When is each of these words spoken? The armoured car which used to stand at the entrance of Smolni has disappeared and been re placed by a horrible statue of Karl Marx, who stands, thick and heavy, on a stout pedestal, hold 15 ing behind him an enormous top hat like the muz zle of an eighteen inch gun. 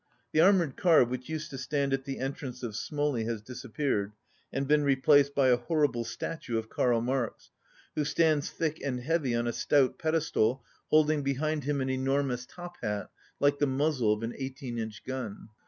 The 0.31 0.41
armoured 0.41 0.77
car 0.77 1.03
which 1.03 1.29
used 1.29 1.51
to 1.51 1.59
stand 1.59 1.93
at 1.93 2.05
the 2.05 2.17
entrance 2.17 2.63
of 2.63 2.71
Smolni 2.75 3.23
has 3.25 3.39
disappeared 3.39 4.13
and 4.51 4.67
been 4.67 4.83
re 4.83 4.95
placed 4.95 5.35
by 5.35 5.49
a 5.49 5.57
horrible 5.57 6.03
statue 6.05 6.57
of 6.57 6.69
Karl 6.69 7.01
Marx, 7.01 7.51
who 7.93 8.03
stands, 8.03 8.49
thick 8.49 8.81
and 8.83 9.01
heavy, 9.01 9.35
on 9.35 9.45
a 9.45 9.53
stout 9.53 9.99
pedestal, 9.99 10.65
hold 10.89 11.05
15 11.05 11.19
ing 11.19 11.23
behind 11.23 11.65
him 11.65 11.81
an 11.81 11.91
enormous 11.91 12.47
top 12.47 12.77
hat 12.81 13.11
like 13.39 13.59
the 13.59 13.67
muz 13.67 13.99
zle 14.01 14.11
of 14.17 14.23
an 14.23 14.33
eighteen 14.39 14.79
inch 14.79 15.03
gun. 15.03 15.49